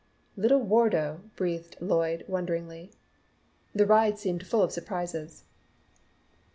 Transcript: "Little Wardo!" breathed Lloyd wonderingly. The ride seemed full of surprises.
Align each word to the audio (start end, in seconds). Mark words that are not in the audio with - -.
"Little 0.35 0.63
Wardo!" 0.63 1.21
breathed 1.35 1.77
Lloyd 1.79 2.25
wonderingly. 2.27 2.89
The 3.75 3.85
ride 3.85 4.17
seemed 4.17 4.47
full 4.47 4.63
of 4.63 4.71
surprises. 4.71 5.43